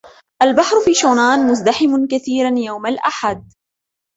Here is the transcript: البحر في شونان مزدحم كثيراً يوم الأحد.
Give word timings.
البحر 0.43 0.79
في 0.85 0.93
شونان 0.93 1.47
مزدحم 1.47 2.07
كثيراً 2.07 2.51
يوم 2.57 2.85
الأحد. 2.85 3.51